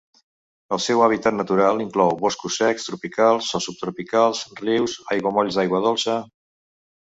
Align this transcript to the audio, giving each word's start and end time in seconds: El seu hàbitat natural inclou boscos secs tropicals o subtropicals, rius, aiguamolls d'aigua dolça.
El 0.75 0.79
seu 0.85 1.01
hàbitat 1.07 1.35
natural 1.39 1.83
inclou 1.85 2.13
boscos 2.23 2.57
secs 2.61 2.87
tropicals 2.89 3.51
o 3.59 3.61
subtropicals, 3.67 4.43
rius, 4.63 4.97
aiguamolls 5.19 5.61
d'aigua 5.61 5.85
dolça. 5.87 6.19